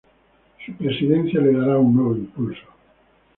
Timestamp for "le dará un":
1.41-1.95